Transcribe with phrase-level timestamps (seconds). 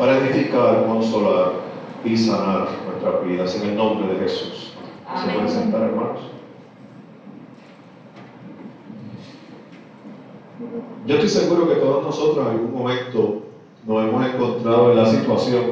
[0.00, 1.52] para edificar, consolar
[2.02, 4.72] y sanar nuestras vidas en el nombre de Jesús.
[5.14, 6.20] ¿Se pueden sentar, hermanos?
[11.06, 13.42] Yo estoy seguro que todos nosotros en algún momento
[13.86, 15.64] nos hemos encontrado en la situación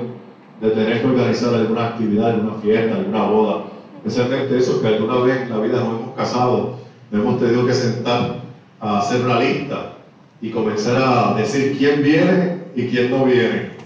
[0.61, 3.65] de tener que organizar alguna actividad, alguna fiesta, alguna boda,
[4.05, 6.75] especialmente esos que alguna vez en la vida nos hemos casado,
[7.11, 8.43] nos hemos tenido que sentar
[8.79, 9.95] a hacer una lista
[10.43, 13.78] y comenzar a decir quién viene y quién no viene.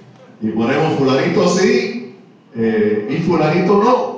[0.43, 2.17] Y ponemos fulanito sí
[2.57, 4.13] eh, y fulanito no.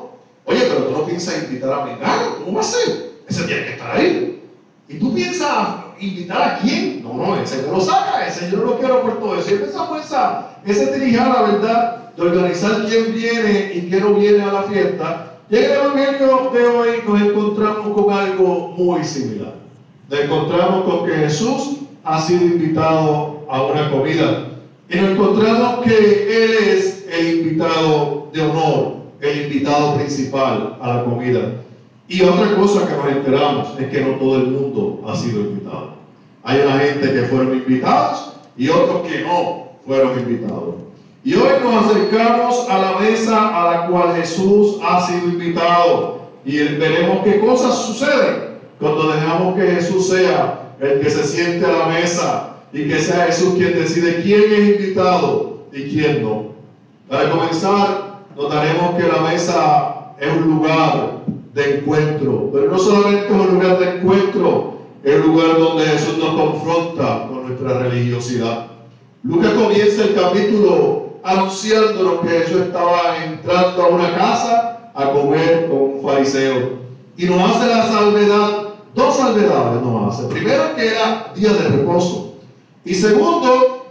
[0.47, 3.13] Oye, pero tú no piensas invitar a Mengano, ¿cómo va a ser?
[3.29, 4.43] Ese tiene que estar ahí.
[4.89, 5.69] ¿Y tú piensas
[6.01, 7.03] invitar a quién?
[7.03, 9.51] No, no, ese no lo saca, ese yo no lo quiero por todo eso.
[9.51, 12.15] Y esa, ese la ¿verdad?
[12.15, 15.39] De organizar quién viene y quién no viene a la fiesta.
[15.51, 19.55] Y en el Evangelio de hoy nos encontramos con algo muy similar.
[20.09, 24.54] Nos encontramos con que Jesús ha sido invitado a una comida.
[24.99, 31.41] Encontramos que Él es el invitado de honor, el invitado principal a la comida.
[32.07, 35.95] Y otra cosa que nos enteramos es que no todo el mundo ha sido invitado.
[36.45, 40.77] Hay una gente que fueron invitados y otros que no fueron invitados.
[41.25, 46.59] Y hoy nos acercamos a la mesa a la cual Jesús ha sido invitado y
[46.59, 51.87] veremos qué cosas suceden cuando dejamos que Jesús sea el que se siente a la
[51.87, 56.47] mesa y que sea Jesús quien decide quién es invitado y quién no.
[57.09, 61.21] Para comenzar, notaremos que la mesa es un lugar
[61.55, 66.19] de encuentro, pero no solamente es un lugar de encuentro, es un lugar donde Jesús
[66.19, 68.67] nos confronta con nuestra religiosidad.
[69.23, 75.79] Lucas comienza el capítulo anunciándonos que Jesús estaba entrando a una casa a comer con
[75.79, 76.85] un fariseo
[77.17, 78.51] y nos hace la salvedad,
[78.97, 80.27] dos salvedades nos hace.
[80.27, 82.34] Primero que era día de reposo
[82.85, 83.87] y segundo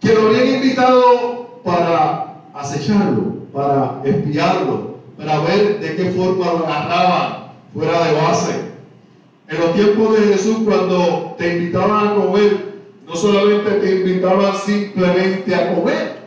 [0.00, 7.52] que lo habían invitado para acecharlo, para espiarlo, para ver de qué forma lo agarraban
[7.74, 8.68] fuera de base.
[9.48, 12.68] En los tiempos de Jesús, cuando te invitaban a comer,
[13.06, 16.18] no solamente te invitaban simplemente a comer,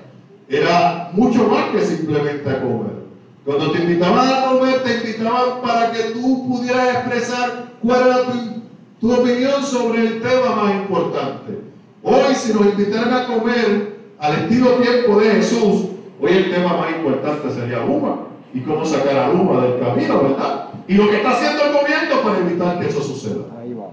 [0.49, 3.01] era mucho más que simplemente a comer.
[3.45, 8.61] Cuando te invitaban a comer, te invitaban para que tú pudieras expresar cuál era tu,
[8.99, 11.70] tu opinión sobre el tema más importante.
[12.03, 15.85] Hoy, si nos invitaran a comer al estilo tiempo de Jesús,
[16.19, 20.69] hoy el tema más importante sería uva y cómo sacar a Luma del camino, ¿verdad?
[20.87, 23.43] Y lo que está haciendo el gobierno para evitar que eso suceda.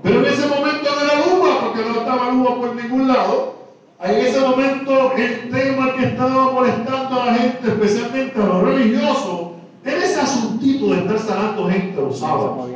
[0.02, 3.54] Pero en ese momento de la Luma, porque no estaba Luma por ningún lado,
[4.02, 9.40] en ese momento el tema que estaba molestando a la gente, especialmente a los religiosos,
[9.84, 12.68] era ese asuntito de estar sanando gente los sábados.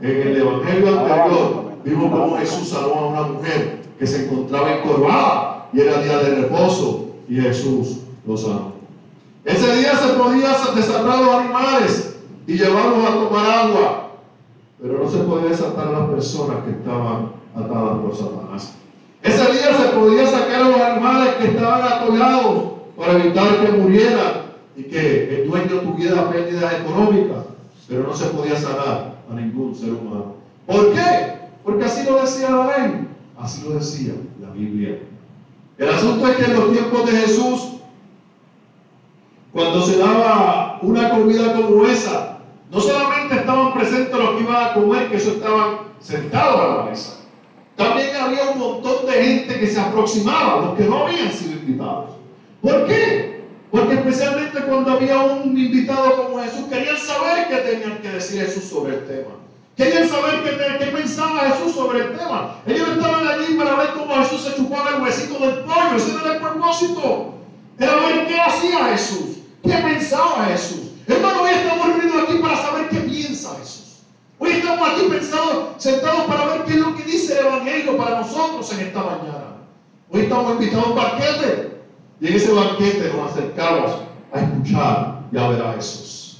[0.00, 5.68] En el evangelio anterior vimos cómo Jesús sanó a una mujer que se encontraba encorvada
[5.72, 8.72] y era día de reposo y Jesús lo sanó.
[9.44, 12.16] Ese día se podía desatar los animales
[12.46, 14.10] y llevarlos a tomar agua,
[14.80, 18.74] pero no se podía desatar a las personas que estaban atadas por Satanás.
[19.22, 24.42] Ese día se podía sacar a los animales que estaban atollados para evitar que murieran
[24.76, 27.44] y que el dueño tuviera pérdidas económicas,
[27.88, 30.34] pero no se podía sanar a ningún ser humano.
[30.66, 31.38] ¿Por qué?
[31.64, 33.08] Porque así lo decía la ley,
[33.42, 34.98] así lo decía la Biblia.
[35.76, 37.72] El asunto es que en los tiempos de Jesús
[39.52, 42.38] cuando se daba una comida como esa,
[42.70, 46.82] no solamente estaban presentes los que iban a comer, que eso estaban sentados a la
[46.84, 47.18] mesa.
[47.76, 52.12] También había un montón de gente que se aproximaba, los que no habían sido invitados.
[52.62, 53.42] ¿Por qué?
[53.70, 58.64] Porque especialmente cuando había un invitado como Jesús, querían saber qué tenían que decir Jesús
[58.64, 59.32] sobre el tema.
[59.82, 60.44] Querían saber
[60.78, 62.54] qué, pensaba Jesús sobre el tema.
[62.64, 65.96] Ellos estaban allí para ver cómo Jesús se chupaba el huesito del pollo.
[65.96, 67.34] Ese era el propósito.
[67.80, 69.38] Era ver qué hacía Jesús.
[69.64, 70.92] ¿Qué pensaba Jesús?
[71.08, 74.02] Hermano, hoy estamos reunidos aquí para saber qué piensa Jesús.
[74.38, 78.20] Hoy estamos aquí pensados, sentados para ver qué es lo que dice el Evangelio para
[78.20, 79.56] nosotros en esta mañana.
[80.10, 81.82] Hoy estamos invitados a un banquete.
[82.20, 83.90] Y en ese banquete nos acercamos
[84.32, 86.38] a escuchar y a ver a Jesús.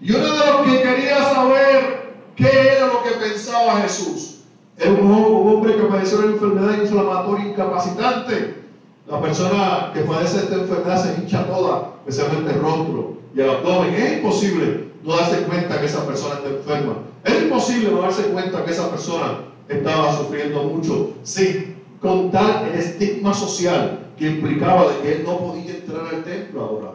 [0.00, 2.03] Y uno de los que quería saber
[2.36, 4.34] qué era lo que pensaba Jesús
[4.76, 8.64] era un, hombre que padeció una enfermedad inflamatoria incapacitante
[9.08, 13.94] la persona que padece esta enfermedad se hincha toda, especialmente el rostro y el abdomen.
[13.94, 16.94] Es imposible no darse cuenta que esa persona está enferma.
[17.22, 23.34] Es imposible no darse cuenta que esa persona estaba sufriendo mucho sin contar el estigma
[23.34, 26.92] social que implicaba de que él no podía entrar al templo a adorar.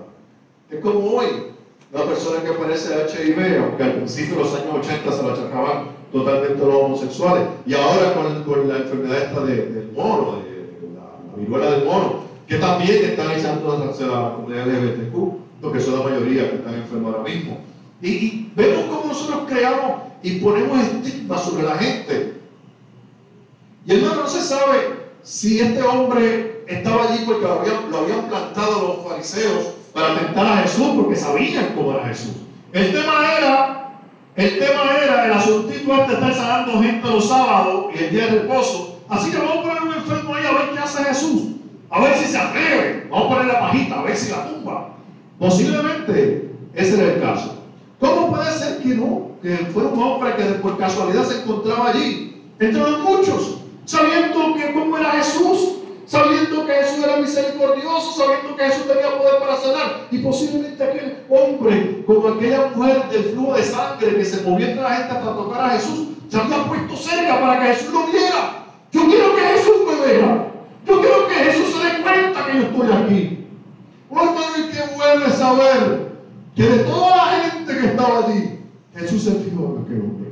[0.71, 1.27] Es como hoy,
[1.91, 5.99] una persona que padece HIV, aunque al principio de los años 80 se la achacaban
[6.11, 12.23] totalmente los homosexuales, y ahora con, la enfermedad esta del mono, de, viruela del mono,
[12.47, 17.15] que también están echando hacia la comunidad LGBTQ, porque son la mayoría que están enfermos
[17.15, 17.59] ahora mismo.
[18.01, 22.33] Y, vemos cómo nosotros creamos y ponemos estigma sobre la gente.
[23.85, 24.77] Y hermano, no se sabe
[25.23, 30.57] si este hombre estaba allí porque lo lo habían plantado los fariseos para tentar a
[30.61, 32.35] Jesús, porque sabían cómo era Jesús.
[32.71, 33.91] El tema era,
[34.35, 38.25] el tema era el asuntito este de estar sanando gente los sábados y el día
[38.27, 39.01] de reposo.
[39.09, 41.41] Así que vamos a poner un enfermo ahí a ver qué hace Jesús.
[41.89, 43.07] A ver si se atreve.
[43.09, 44.89] Vamos a poner la pajita, a ver si la tumba.
[45.39, 47.63] Posiblemente ese era el caso.
[47.99, 49.31] ¿Cómo puede ser que no?
[49.41, 54.73] Que fuera un hombre que por casualidad se encontraba allí, entre los muchos, sabiendo que
[54.73, 55.78] cómo era Jesús,
[56.09, 60.07] sabiendo que Jesús era misericordioso, sabiendo que Jesús tenía poder para sanar.
[60.09, 64.83] Y posiblemente aquel hombre, como aquella mujer del flujo de sangre que se movía entre
[64.83, 68.65] la gente hasta tocar a Jesús, se había puesto cerca para que Jesús lo viera.
[68.91, 70.51] Yo quiero que Jesús me vea.
[70.87, 73.47] Yo quiero que Jesús se dé cuenta que yo estoy aquí.
[74.09, 76.09] Oh hermano, y qué bueno saber
[76.55, 78.59] que de toda la gente que estaba allí,
[78.95, 80.29] Jesús se fijó en aquel hombre.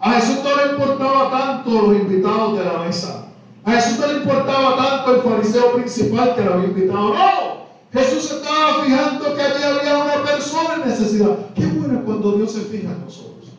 [0.00, 3.25] A Jesús no le importaba tanto los invitados de la mesa.
[3.66, 7.14] A Jesús no le importaba tanto el fariseo principal que lo había invitado.
[7.14, 11.36] No, Jesús estaba fijando que allí había una persona en necesidad.
[11.52, 13.50] Qué bueno es cuando Dios se fija en nosotros.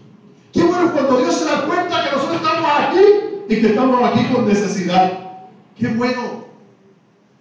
[0.53, 2.99] Qué bueno es cuando Dios se da cuenta que nosotros estamos aquí
[3.49, 5.11] y que estamos aquí con necesidad.
[5.77, 6.21] Qué bueno.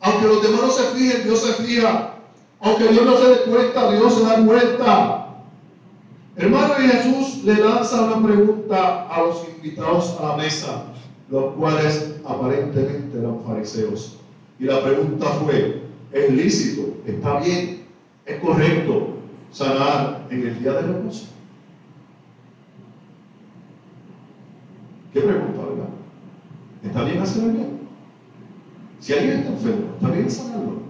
[0.00, 2.14] Aunque los demás no se fijen, Dios se fija.
[2.60, 5.26] Aunque Dios no se dé cuenta, Dios se da cuenta.
[6.34, 10.82] Hermano, y Jesús le lanza una pregunta a los invitados a la mesa
[11.28, 14.18] los cuales aparentemente eran fariseos.
[14.58, 15.82] Y la pregunta fue,
[16.12, 16.94] ¿es lícito?
[17.04, 17.84] ¿Está bien?
[18.24, 19.16] ¿Es correcto
[19.50, 21.26] sanar en el día de reposo?
[25.12, 25.88] ¿Qué pregunta, verdad?
[26.84, 27.80] ¿Está bien hacerlo bien?
[29.00, 30.82] Si alguien está enfermo, ¿está bien sanarlo?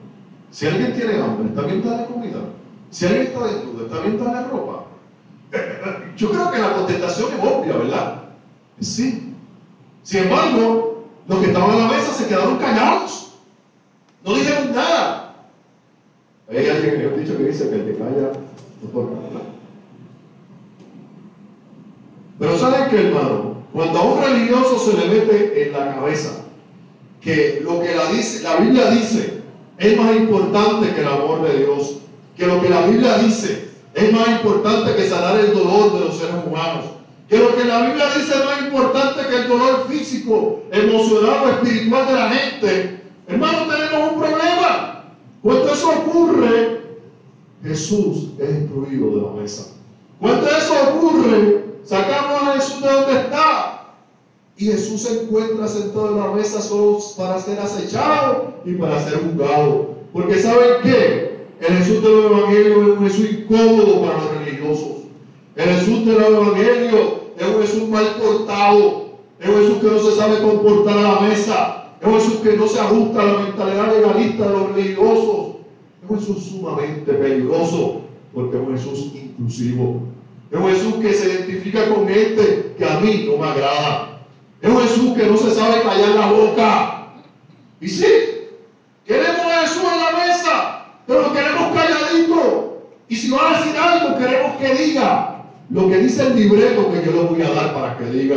[0.50, 2.38] Si alguien tiene hambre, ¿está bien darle comida?
[2.90, 4.86] Si alguien está desnudo, ¿está bien darle ropa?
[6.16, 8.22] Yo creo que la contestación es obvia, ¿verdad?
[8.80, 9.34] Sí,
[10.06, 13.32] sin embargo, los que estaban a la mesa se quedaron callados.
[14.24, 15.34] No dijeron nada.
[16.48, 18.30] Hay alguien que dicho que dice que el que calla
[18.82, 19.42] no puede hablar.
[22.38, 23.56] Pero ¿saben qué, hermano?
[23.72, 26.44] Cuando a un religioso se le mete en la cabeza
[27.20, 29.40] que lo que la, dice, la Biblia dice
[29.76, 31.96] es más importante que el amor de Dios,
[32.36, 36.16] que lo que la Biblia dice es más importante que sanar el dolor de los
[36.16, 36.84] seres humanos,
[37.28, 41.50] que lo que la Biblia dice es más importante que el dolor físico, emocional o
[41.50, 45.04] espiritual de la gente, hermano, tenemos un problema.
[45.42, 46.82] Cuando eso ocurre,
[47.62, 49.72] Jesús es excluido de la mesa.
[50.20, 53.72] Cuando eso ocurre, sacamos a Jesús de donde está.
[54.56, 59.20] Y Jesús se encuentra sentado en la mesa solo para ser acechado y para ser
[59.20, 59.96] juzgado.
[60.12, 61.46] Porque ¿saben qué?
[61.60, 64.95] El Jesús del Evangelio es un Jesús incómodo para los religiosos.
[65.56, 67.26] El Jesús del Evangelio.
[67.38, 71.20] Es un Jesús mal portado, es un Jesús que no se sabe comportar a la
[71.20, 75.56] mesa, es un Jesús que no se ajusta a la mentalidad legalista de los religiosos,
[76.02, 78.00] es un Jesús sumamente peligroso,
[78.32, 80.00] porque es un Jesús inclusivo,
[80.50, 84.22] es un Jesús que se identifica con gente que a mí no me agrada,
[84.62, 87.08] es un Jesús que no se sabe callar la boca.
[87.82, 88.06] Y sí,
[89.04, 92.78] queremos a Jesús en la mesa, pero queremos calladito.
[93.08, 95.35] Y si va a decir algo, queremos que diga,
[95.70, 98.36] lo que dice el libreto que yo le voy a dar para que diga.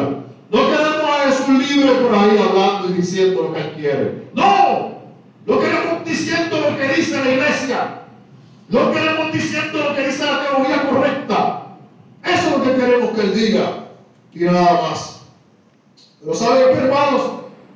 [0.51, 4.29] No queremos a Jesús libre por ahí hablando y diciendo lo que él quiere.
[4.33, 5.01] No,
[5.45, 8.01] no queremos diciendo lo que dice la iglesia.
[8.69, 11.65] No queremos diciendo lo que dice la teología correcta.
[12.23, 13.85] Eso es lo que queremos que él diga.
[14.33, 15.21] Y nada más.
[16.21, 17.21] Pero ¿saben qué, hermanos?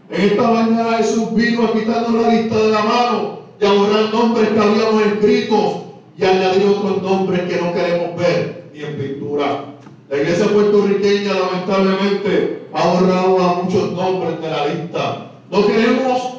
[0.10, 4.14] En esta mañana Jesús vino a quitarnos la lista de la mano y a borrar
[4.14, 5.74] nombres que habíamos escritos
[6.18, 9.66] y añadir otros nombres que no queremos ver ni en pintura.
[10.10, 15.32] La iglesia puertorriqueña lamentablemente ha borrado a muchos nombres de la lista.
[15.50, 16.34] No queremos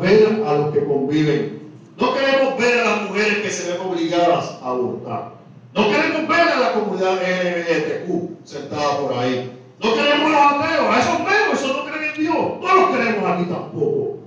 [0.00, 1.58] ver a los que conviven.
[1.98, 5.32] No queremos ver a las mujeres que se ven obligadas a abortar.
[5.74, 9.52] No queremos ver a la comunidad LGBTQ sentada por ahí.
[9.82, 12.36] No queremos a los ateos, a esos ateos, esos no creen en Dios.
[12.60, 14.18] No los queremos aquí tampoco.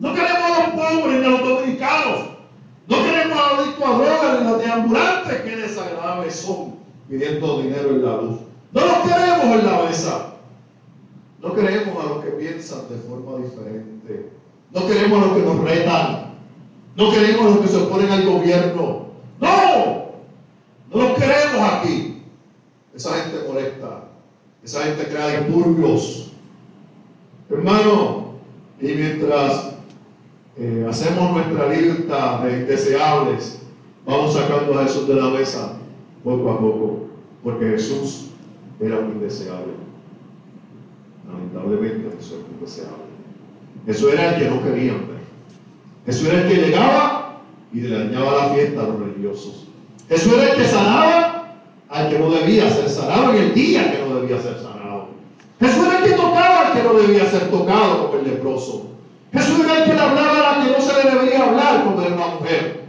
[0.00, 2.20] No queremos a los pobres ni a los dominicanos.
[2.88, 6.67] No queremos a los dictadores ni a los deambulantes, que desagradables son
[7.08, 8.40] pidiendo dinero en la luz.
[8.72, 10.34] No los queremos en la mesa.
[11.40, 14.30] No queremos a los que piensan de forma diferente.
[14.72, 16.34] No queremos a los que nos retan.
[16.96, 19.06] No queremos a los que se oponen al gobierno.
[19.40, 20.08] No.
[20.92, 22.22] No los queremos aquí.
[22.94, 24.04] Esa gente molesta.
[24.62, 26.32] Esa gente crea disturbios.
[27.48, 28.34] Hermano,
[28.80, 29.70] y mientras
[30.58, 33.60] eh, hacemos nuestra lista de indeseables,
[34.04, 35.77] vamos sacando a Jesús de la mesa
[36.24, 36.98] poco a poco,
[37.42, 38.26] porque Jesús
[38.80, 39.72] era un indeseable.
[41.26, 43.08] Lamentablemente Jesús era un indeseable.
[43.86, 45.18] Eso era el que no querían ver.
[46.06, 47.40] Jesús era el que llegaba
[47.72, 49.66] y le dañaba la fiesta a los religiosos.
[50.08, 51.54] Jesús era el que sanaba
[51.88, 55.08] al que no debía ser sanado en el día que no debía ser sanado.
[55.60, 58.90] Jesús era el que tocaba al que no debía ser tocado como el leproso.
[59.32, 62.00] Jesús era el que le hablaba a la que no se le debería hablar como
[62.00, 62.87] era una mujer.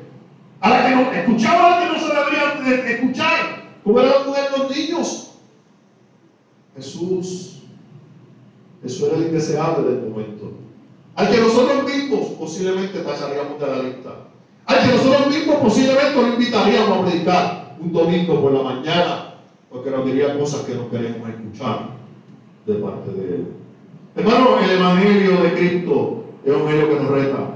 [0.61, 4.25] A la que no, escuchaba a la que no se debería escuchar como era la
[4.25, 5.31] mujer los niños.
[6.75, 7.59] Jesús,
[8.81, 10.51] Jesús era el indeseable del momento.
[11.15, 14.09] Al que nosotros mismos posiblemente pasaríamos de la lista.
[14.65, 19.35] Al que nosotros mismos posiblemente lo invitaríamos a predicar un domingo por la mañana,
[19.69, 21.89] porque nos diría cosas que no queremos escuchar
[22.65, 23.47] de parte de Él.
[24.15, 27.48] Hermano, el Evangelio de Cristo es un Evangelio que nos reta.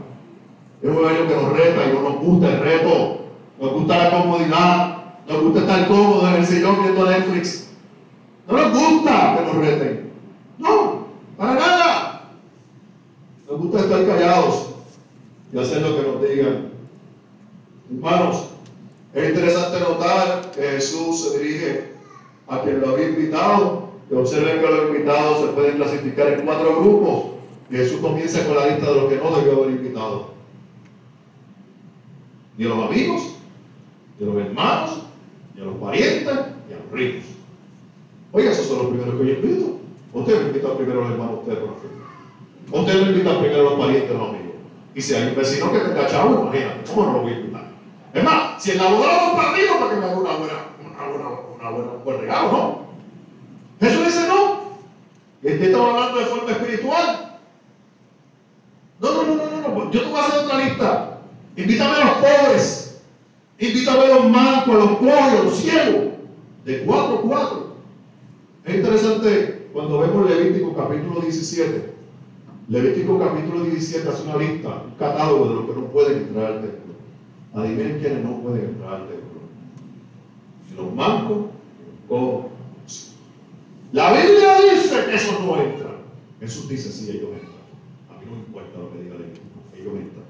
[0.83, 3.19] Es un Evangelio que nos reta y no nos gusta el reto.
[3.57, 4.97] Nos gusta la comodidad.
[5.29, 7.69] Nos gusta estar cómodos en el sillón viendo Netflix.
[8.45, 10.11] No nos gusta que nos reten.
[10.57, 12.29] No, para nada.
[13.49, 14.73] Nos gusta estar callados
[15.53, 16.69] y hacer lo que nos digan.
[17.89, 18.49] Hermanos,
[19.13, 21.93] es interesante notar que Jesús se dirige
[22.49, 23.83] a quien lo había invitado.
[24.11, 27.23] Y observen que los invitados se pueden clasificar en cuatro grupos.
[27.69, 30.32] Y Jesús comienza con la lista de los que no debió haber invitado.
[32.57, 33.35] Ni a los amigos,
[34.19, 35.03] ni a los hermanos,
[35.55, 36.33] ni a los parientes,
[36.67, 37.25] ni a los ricos.
[38.31, 39.79] Oiga, esos son los primeros que yo invito.
[40.13, 43.79] Usted me invita primero a los hermanos, usted no Usted no invita primero a los
[43.79, 44.53] parientes, a los amigos.
[44.95, 47.65] Y si hay un vecino que tenga chavo, imagínate, ¿cómo no lo voy a invitar?
[48.13, 51.29] Es más, si el abogado para arriba para que me haga una buena, una buena,
[51.55, 52.83] una buena, un buen regalo, ¿no?
[53.79, 54.63] Jesús dice no.
[55.41, 57.39] Este estaba hablando de forma espiritual.
[59.01, 61.17] No, no, no, no, no, Yo te voy a hacer otra lista.
[61.57, 62.32] Invítame a los pobres.
[63.93, 66.13] A los mancos, los a los ciegos.
[66.65, 67.75] De cuatro a cuatro.
[68.65, 71.93] Es interesante cuando vemos Levítico capítulo 17.
[72.69, 76.61] Levítico capítulo 17 hace una lista, un catálogo de los que no pueden entrar al
[76.61, 76.93] templo.
[77.53, 79.41] Adivinen quiénes no pueden entrar al templo.
[80.77, 82.45] Los mancos, los cojos.
[83.91, 85.97] La Biblia dice que esos no entran.
[86.39, 87.53] Jesús dice, sí, ellos entran.
[88.09, 89.41] A mí no me importa lo que diga la Biblia.
[89.75, 90.25] Ellos entran.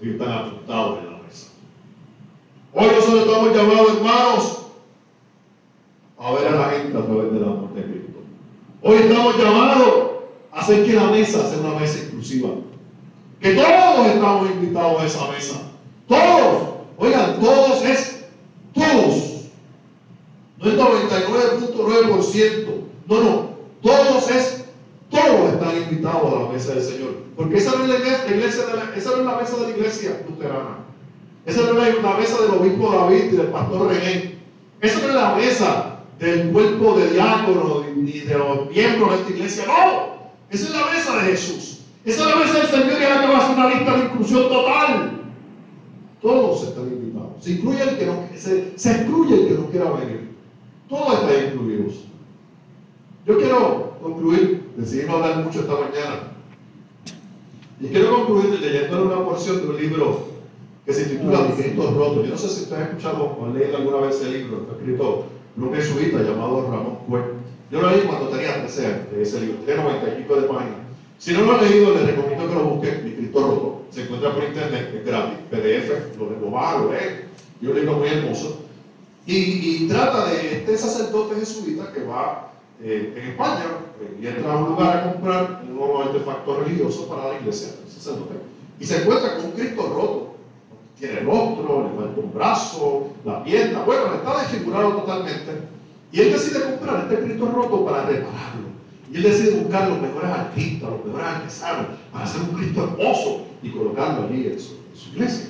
[0.00, 1.48] Ellos están apuntados en la mesa.
[2.72, 4.58] Hoy estamos llamados, hermanos,
[6.18, 8.18] a ver a la gente a través del amor de Cristo.
[8.82, 10.10] Hoy estamos llamados
[10.52, 12.50] a hacer que la mesa sea una mesa exclusiva.
[13.40, 15.56] Que todos estamos invitados a esa mesa.
[16.08, 16.74] Todos.
[16.96, 18.24] Oigan, todos es
[18.72, 19.50] todos.
[20.58, 22.66] No es 99.9%.
[23.06, 23.54] No, no.
[23.82, 24.64] Todos es,
[25.10, 27.16] todos están invitados a la mesa del Señor.
[27.36, 28.64] Porque esa no es la, iglesia,
[28.96, 30.84] esa no es la mesa de la iglesia luterana.
[31.46, 34.38] Esa no es la mesa del obispo David y del pastor René.
[34.80, 39.30] Esa no es la mesa del cuerpo de diácono ni de los miembros de esta
[39.30, 39.64] iglesia.
[39.66, 40.14] No.
[40.50, 41.80] Esa es la mesa de Jesús.
[42.04, 44.04] Esa es la mesa del Señor y ahora que va a hacer una lista de
[44.04, 45.10] inclusión total.
[46.22, 47.32] Todos están invitados.
[47.40, 50.30] Se incluye el que no, se, excluye el que no quiera venir.
[50.88, 51.94] Todos están incluidos.
[53.26, 56.34] Yo quiero concluir, decidimos hablar mucho esta mañana.
[57.80, 60.33] Y quiero concluir leyendo una porción de un libro
[60.84, 62.24] que se titula Distintos Rotos.
[62.24, 64.76] Yo no sé si ustedes han escuchado o han leído alguna vez ese libro, está
[64.76, 65.26] escrito
[65.56, 67.44] por un jesuita llamado Ramón Cuen.
[67.70, 70.84] Yo lo leí cuando tenía 13 años, ese libro, tiene 90 y pico de páginas.
[71.18, 73.82] Si no lo han leído, les recomiendo que lo busquen, Cristo Roto.
[73.90, 77.24] Se encuentra por internet, es gratis, PDF, lo, va, lo lee.
[77.60, 78.60] Y un libro muy hermoso.
[79.26, 83.64] Y, trata de este sacerdote jesuita que va eh, en España
[84.00, 87.68] eh, y entra a un lugar a comprar un nuevo artefacto religioso para la iglesia.
[88.78, 90.23] Y se encuentra con un Cristo roto.
[90.98, 95.52] Tiene el rostro, le falta un brazo, la pierna, bueno, está desfigurado totalmente.
[96.12, 98.68] Y él decide comprar este Cristo roto para repararlo.
[99.12, 103.46] Y él decide buscar los mejores artistas, los mejores artesanos, para hacer un Cristo hermoso
[103.62, 104.76] y colocarlo allí en su,
[105.12, 105.46] iglesia.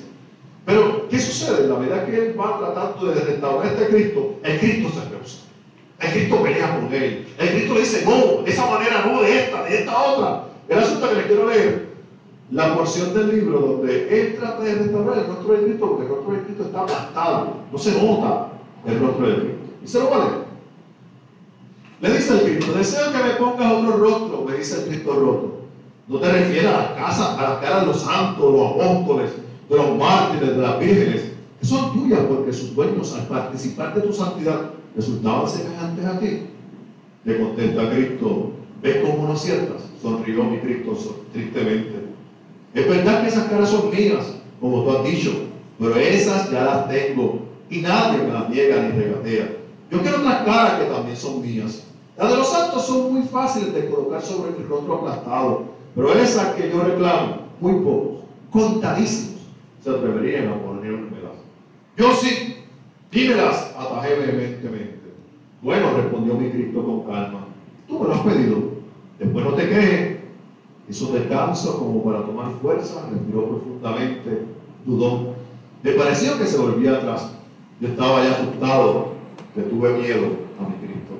[0.65, 1.67] Pero, ¿qué sucede?
[1.67, 5.37] La medida que él va tratando de restaurar este Cristo, el Cristo se rehúsa.
[5.99, 7.27] El Cristo pelea con él.
[7.37, 10.43] El Cristo le dice, no, esa manera no, de esta, de esta otra.
[10.67, 11.94] El asunto que le quiero leer,
[12.51, 16.09] la porción del libro donde él trata de restaurar el rostro de Cristo, porque el
[16.09, 18.49] rostro de Cristo está aplastado, no se nota
[18.85, 19.57] el rostro de Cristo.
[19.83, 20.45] Y se lo va a leer.
[22.01, 25.55] Le dice el Cristo, deseo que me pongas otro rostro, me dice el Cristo roto.
[26.07, 29.31] No te refieres a las casas, a las caras de los santos, los apóstoles,
[29.67, 34.01] de los mártires, de las vírgenes, que son tuyas porque sus dueños al participar de
[34.01, 36.41] tu santidad resultaban semejantes a ti.
[37.23, 38.51] Le contesta Cristo,
[38.83, 39.81] ¿ves cómo no aciertas?
[39.99, 40.95] Sonrió mi Cristo
[41.33, 42.14] tristemente.
[42.75, 45.31] Es verdad que esas caras son mías, como tú has dicho,
[45.79, 47.39] pero esas ya las tengo
[47.69, 49.49] y nadie me las niega ni regatea.
[49.89, 51.83] Yo quiero otras caras que también son mías.
[52.17, 55.63] Las de los santos son muy fáciles de colocar sobre mi rostro aplastado,
[55.95, 59.41] pero esas que yo reclamo, muy pocos, contadísimos,
[59.81, 61.31] se atreverían a ponérmelas.
[61.95, 62.57] Yo sí,
[63.09, 64.99] dímelas, atajé vehementemente.
[65.61, 67.47] Bueno, respondió mi Cristo con calma,
[67.87, 68.57] tú me lo has pedido,
[69.17, 70.14] después no te quejes.
[70.87, 74.43] Hizo descanso como para tomar fuerza, respiró profundamente,
[74.85, 75.33] dudó.
[75.81, 77.31] Le pareció que se volvía atrás.
[77.79, 79.13] Yo estaba ya asustado,
[79.55, 80.27] le tuve miedo
[80.59, 81.13] a mi Cristo.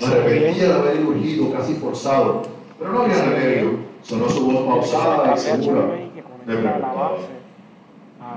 [0.00, 2.42] Me arrepentía de haber urgido, casi forzado,
[2.78, 3.70] pero no había remedio.
[4.02, 5.82] Sonó su voz pausada y segura.
[6.46, 7.12] Me preguntaba.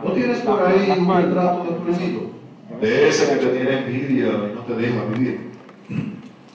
[0.04, 2.36] ¿No tienes por ahí un retrato de tu?
[2.82, 5.52] De ese que te tiene envidia y no te deja vivir.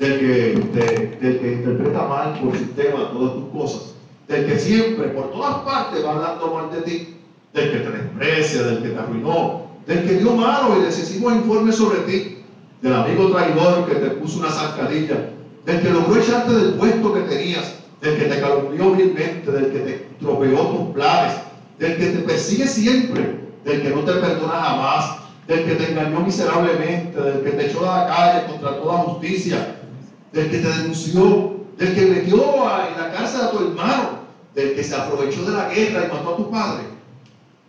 [0.01, 3.95] Del que, del que interpreta mal por sistema todas tus cosas.
[4.27, 7.17] Del que siempre, por todas partes, va hablando mal de ti.
[7.53, 11.73] Del que te desprecia, del que te arruinó, del que dio malo y decisivo informe
[11.73, 12.39] sobre ti,
[12.81, 15.31] del amigo traidor que te puso una zancadilla,
[15.67, 19.79] del que logró echarte del puesto que tenías, del que te calumnió vilmente, del que
[19.81, 21.35] te tropeó tus planes,
[21.79, 25.17] del que te persigue siempre, del que no te perdona jamás,
[25.47, 29.80] del que te engañó miserablemente, del que te echó a la calle contra toda justicia,
[30.33, 34.21] del que te denunció, del que metió en la cárcel a tu hermano,
[34.55, 36.85] del que se aprovechó de la guerra y mató a tu padre.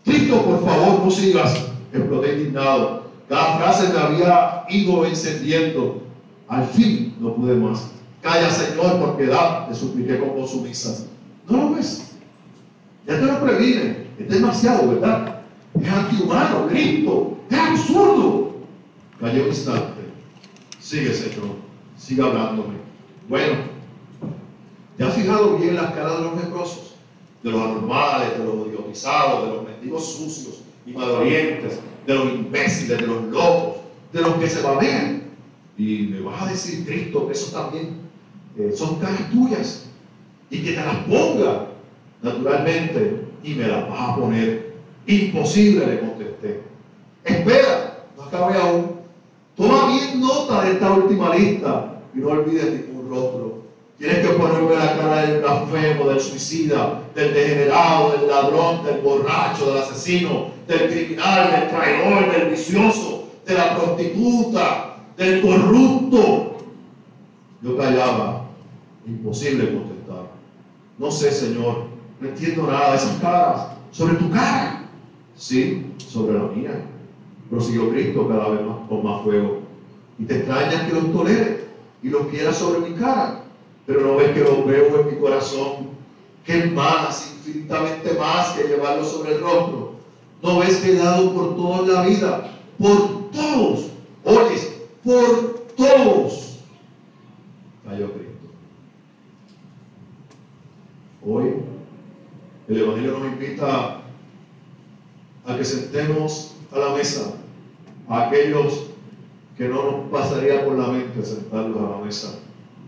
[0.04, 3.12] Cristo, por favor, no sigas exploté indignado.
[3.28, 6.02] Cada frase me había ido encendiendo.
[6.48, 7.92] Al fin no pude más.
[8.22, 11.06] Calla, Señor, por piedad, le supliqué con voz sumisa.
[11.48, 12.12] ¿No lo ves?
[13.08, 14.08] Ya te lo previne.
[14.20, 15.42] Es demasiado, ¿verdad?
[15.80, 17.38] Es antihumano, Cristo.
[17.50, 18.56] Es absurdo.
[19.20, 20.02] Cayó un instante.
[20.80, 21.71] Sigue, Señor.
[22.02, 22.74] Sigue hablándome.
[23.30, 23.58] Bueno,
[24.98, 26.96] ¿te has fijado bien las caras de los leprosos?
[27.44, 33.00] De los anormales, de los idiotizados, de los mendigos sucios, y malorientes, de los imbéciles,
[33.00, 33.78] de los locos,
[34.12, 35.24] de los que se babean.
[35.78, 37.98] Y me vas a decir, Cristo, que eso también
[38.58, 39.86] eh, son caras tuyas
[40.50, 41.68] y que te las ponga
[42.24, 44.74] naturalmente y me las vas a poner.
[45.06, 46.62] Imposible, le contesté.
[47.24, 49.01] Espera, no acabe aún.
[50.60, 53.62] De esta última lista y no olvides ningún rostro.
[53.98, 59.68] Tienes que ponerme la cara del blasfemo, del suicida, del degenerado, del ladrón, del borracho,
[59.68, 66.58] del asesino, del criminal, del traidor, del vicioso, de la prostituta, del corrupto.
[67.62, 68.46] Yo callaba,
[69.08, 70.26] imposible contestar.
[70.98, 71.86] No sé, Señor,
[72.20, 73.68] no entiendo nada de esas caras.
[73.92, 74.84] Sobre tu cara,
[75.36, 76.86] sí, sobre la mía.
[77.50, 79.61] Prosiguió Cristo cada vez más con más fuego.
[80.22, 81.66] Y te extraña que los tolere
[82.02, 83.42] y los quiera sobre mi cara.
[83.86, 85.90] Pero no ves que los veo en mi corazón,
[86.46, 89.92] que es más, infinitamente más que llevarlo sobre el rostro
[90.42, 93.92] no ves que por toda la vida, por todos,
[94.24, 96.60] oyes, por todos,
[97.88, 98.48] cayó Cristo.
[101.24, 101.54] Hoy
[102.68, 104.02] el Evangelio nos invita
[105.46, 107.34] a que sentemos a la mesa
[108.08, 108.88] a aquellos
[109.62, 112.40] que no nos pasaría por la mente sentarlos a la mesa.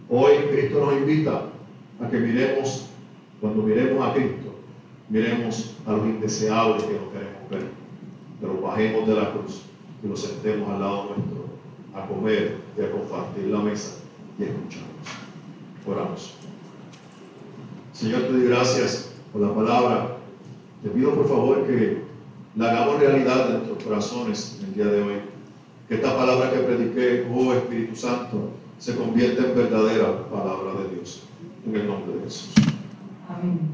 [0.09, 1.43] Hoy Cristo nos invita
[2.01, 2.87] a que miremos,
[3.39, 4.55] cuando miremos a Cristo,
[5.07, 7.69] miremos a los indeseables que no queremos ver,
[8.39, 9.61] que los bajemos de la cruz
[10.03, 11.45] y los sentemos al lado nuestro
[11.93, 13.99] a comer y a compartir la mesa
[14.39, 14.89] y a escucharnos.
[15.85, 16.33] Oramos.
[17.91, 20.17] Señor, te doy gracias por la palabra.
[20.81, 22.01] Te pido por favor que
[22.55, 25.32] la hagamos realidad en nuestros corazones en el día de hoy.
[25.87, 31.23] Que esta palabra que prediqué, oh Espíritu Santo, se convierta en verdadera palabra de Dios.
[31.65, 32.53] En el nombre de Jesús.
[33.29, 33.73] Amén.